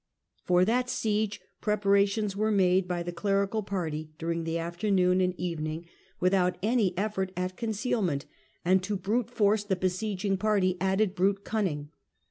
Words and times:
For 0.43 0.65
that 0.65 0.89
siege 0.89 1.39
preparations 1.61 2.35
were 2.35 2.49
made 2.49 2.87
by 2.87 3.03
the 3.03 3.11
clerical 3.11 3.61
party 3.61 4.09
during 4.17 4.45
the 4.45 4.57
afternoon 4.57 5.21
and 5.21 5.35
even 5.37 5.67
ing, 5.67 5.85
without 6.19 6.57
any 6.63 6.97
effort 6.97 7.31
at 7.37 7.55
concealment, 7.55 8.25
and 8.65 8.81
to 8.81 8.97
brute 8.97 9.29
force 9.29 9.63
the 9.63 9.75
besieging 9.75 10.37
party 10.37 10.75
added 10.81 11.13
brute 11.13 11.43
cunning. 11.43 11.91